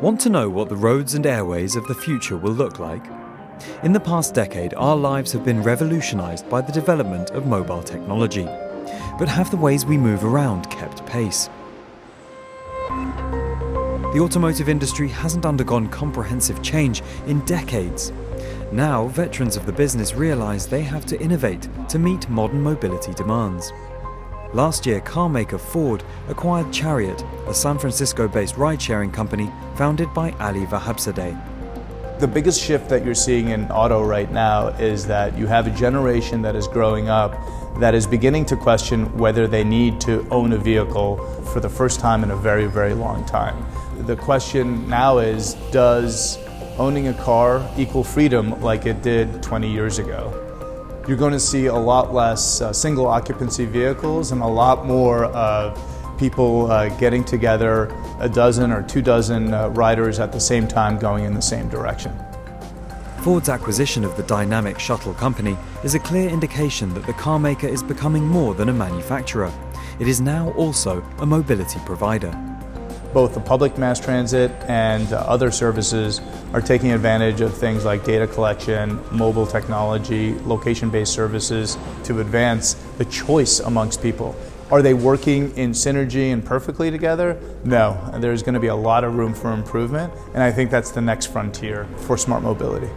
[0.00, 3.04] Want to know what the roads and airways of the future will look like?
[3.82, 8.46] In the past decade, our lives have been revolutionized by the development of mobile technology.
[9.18, 11.50] But have the ways we move around kept pace?
[12.88, 18.10] The automotive industry hasn't undergone comprehensive change in decades.
[18.72, 23.70] Now, veterans of the business realize they have to innovate to meet modern mobility demands.
[24.52, 30.32] Last year, carmaker Ford acquired Chariot, a San Francisco based ride sharing company founded by
[30.40, 31.38] Ali Vahabzadeh.
[32.18, 35.70] The biggest shift that you're seeing in auto right now is that you have a
[35.70, 37.32] generation that is growing up
[37.78, 41.18] that is beginning to question whether they need to own a vehicle
[41.52, 43.64] for the first time in a very, very long time.
[44.04, 46.38] The question now is Does
[46.76, 50.49] owning a car equal freedom like it did 20 years ago?
[51.08, 55.24] You're going to see a lot less uh, single occupancy vehicles and a lot more
[55.26, 55.78] of
[56.18, 57.86] people uh, getting together,
[58.20, 61.68] a dozen or two dozen uh, riders at the same time going in the same
[61.68, 62.12] direction.
[63.22, 67.82] Ford's acquisition of the Dynamic Shuttle Company is a clear indication that the carmaker is
[67.82, 69.52] becoming more than a manufacturer.
[69.98, 72.32] It is now also a mobility provider
[73.12, 76.20] both the public mass transit and uh, other services
[76.52, 82.74] are taking advantage of things like data collection, mobile technology, location based services to advance
[82.98, 84.34] the choice amongst people.
[84.70, 87.40] Are they working in synergy and perfectly together?
[87.64, 87.98] No.
[88.18, 91.00] There's going to be a lot of room for improvement, and I think that's the
[91.00, 92.88] next frontier for smart mobility.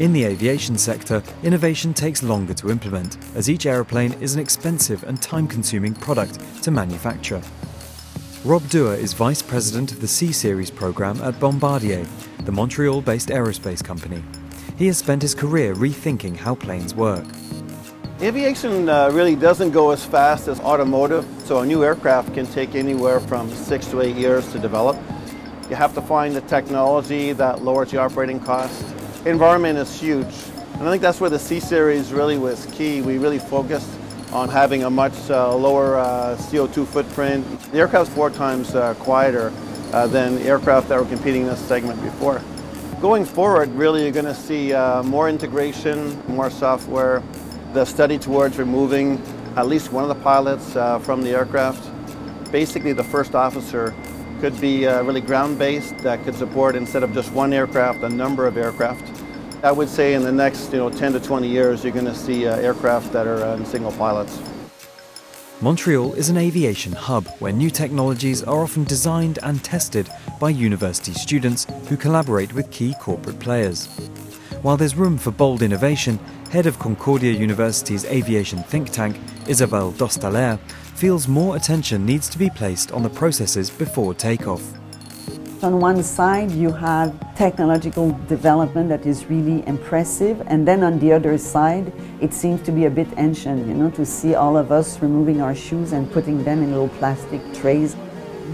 [0.00, 5.04] In the aviation sector, innovation takes longer to implement, as each aeroplane is an expensive
[5.04, 7.40] and time consuming product to manufacture.
[8.44, 12.04] Rob Dewar is Vice President of the C Series program at Bombardier,
[12.40, 14.20] the Montreal based aerospace company.
[14.76, 17.24] He has spent his career rethinking how planes work.
[18.20, 22.74] Aviation uh, really doesn't go as fast as automotive, so a new aircraft can take
[22.74, 24.96] anywhere from six to eight years to develop.
[25.70, 28.84] You have to find the technology that lowers the operating cost
[29.26, 30.34] environment is huge.
[30.74, 33.00] And I think that's where the C Series really was key.
[33.00, 33.88] We really focused
[34.32, 37.46] on having a much uh, lower uh, CO2 footprint.
[37.70, 39.52] The aircraft's four times uh, quieter
[39.92, 42.42] uh, than aircraft that were competing in this segment before.
[43.00, 47.22] Going forward, really you're going to see uh, more integration, more software,
[47.72, 49.22] the study towards removing
[49.56, 51.90] at least one of the pilots uh, from the aircraft.
[52.50, 53.94] Basically the first officer
[54.40, 58.56] could be really ground-based that could support instead of just one aircraft, a number of
[58.56, 59.13] aircraft.
[59.64, 62.14] I would say in the next you know 10 to 20 years you're going to
[62.14, 64.38] see uh, aircraft that are uh, single pilots.
[65.62, 71.14] Montreal is an aviation hub where new technologies are often designed and tested by university
[71.14, 73.86] students who collaborate with key corporate players.
[74.60, 76.18] While there's room for bold innovation,
[76.50, 80.58] head of Concordia University's aviation think tank, Isabelle Dostaler,
[80.94, 84.62] feels more attention needs to be placed on the processes before takeoff.
[85.64, 91.10] On one side, you have technological development that is really impressive, and then on the
[91.10, 94.70] other side, it seems to be a bit ancient, you know, to see all of
[94.70, 97.96] us removing our shoes and putting them in little plastic trays.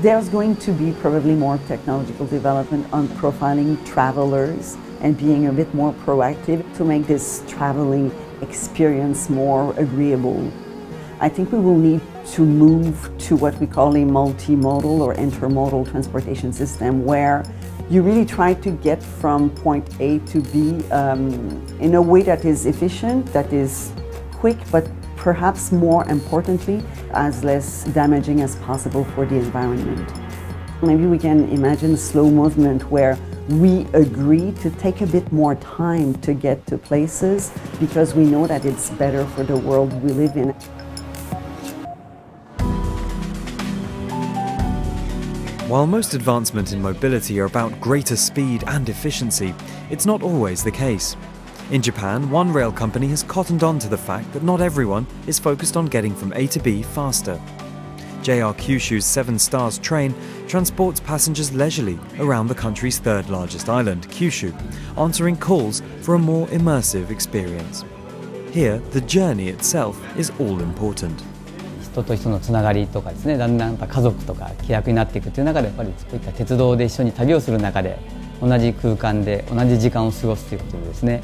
[0.02, 5.74] There's going to be probably more technological development on profiling travelers and being a bit
[5.74, 10.48] more proactive to make this traveling experience more agreeable.
[11.22, 12.00] I think we will need
[12.32, 17.44] to move to what we call a multimodal or intermodal transportation system where
[17.90, 21.28] you really try to get from point A to B um,
[21.78, 23.92] in a way that is efficient, that is
[24.32, 26.82] quick, but perhaps more importantly,
[27.12, 30.10] as less damaging as possible for the environment.
[30.82, 36.14] Maybe we can imagine slow movement where we agree to take a bit more time
[36.22, 40.36] to get to places because we know that it's better for the world we live
[40.36, 40.54] in.
[45.70, 49.54] While most advancements in mobility are about greater speed and efficiency,
[49.88, 51.16] it's not always the case.
[51.70, 55.38] In Japan, one rail company has cottoned on to the fact that not everyone is
[55.38, 57.40] focused on getting from A to B faster.
[58.24, 60.12] JR Kyushu's Seven Stars train
[60.48, 64.52] transports passengers leisurely around the country's third largest island, Kyushu,
[64.98, 67.84] answering calls for a more immersive experience.
[68.50, 71.22] Here, the journey itself is all important.
[71.92, 77.98] 人と人のつながりとかですねだんだんやっぱ家族とか気楽になっていくという中でやっぱりこういった鉄道で一緒に旅をする中で
[78.40, 81.22] 同じ空間で同じ時間を過ごすということでですねやっ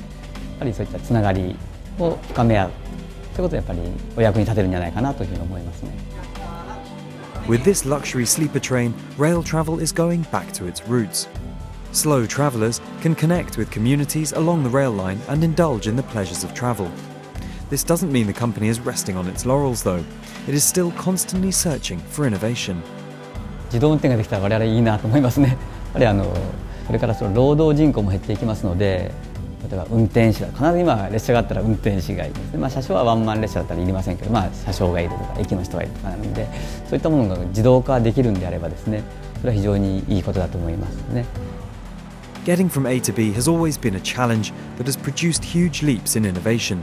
[0.59, 1.57] ぱりそういったつながり
[1.99, 2.71] を深め合う
[3.35, 3.81] ということはやっぱり
[4.17, 5.91] お役に立てるんじゃないかなというふうに思いますね。
[7.47, 11.29] With this luxury sleeper train, rail travel is going back to its roots.
[11.93, 16.43] Slow travellers can connect with communities along the rail line and indulge in the pleasures
[16.43, 16.91] of travel.
[17.71, 20.05] This doesn't mean the company is resting on its laurels, though.
[20.49, 22.77] It is still constantly searching for innovation.
[23.67, 25.49] 自動運転ができたら我々いいなと思いますね。
[25.51, 25.59] やっ
[25.95, 26.25] ぱりあの
[26.87, 29.11] これからその労働人口も減っていきますので、
[29.69, 32.59] 例えば運転士だ必ず今列車があったら運転士がいるんですね。
[32.59, 36.49] まあ車掌はワンマン列車だったらいりませんけど、まあ車掌がいるとか駅の人がいるとかなので、
[36.89, 39.03] そういったものが自動化できるんであればですね、
[39.41, 41.25] それは非常にいいことだと思いますね。
[42.45, 46.25] Getting from A to B has always been a challenge that has produced huge leaps in
[46.25, 46.79] innovation.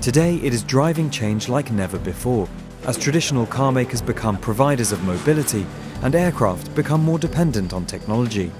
[0.00, 2.48] Today, it is driving change like never before,
[2.86, 5.66] as traditional car makers become providers of mobility
[6.02, 8.50] and aircraft become more dependent on technology.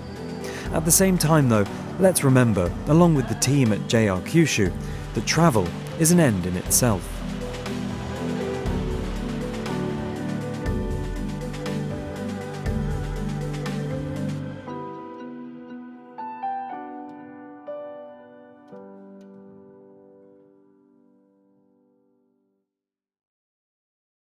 [0.73, 1.64] At the same time, though,
[2.00, 4.73] let's remember, along with the team at JR Kyushu,
[5.14, 5.67] that travel
[6.00, 7.15] is an end in itself.